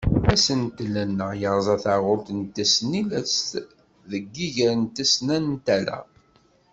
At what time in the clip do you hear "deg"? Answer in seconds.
4.11-4.23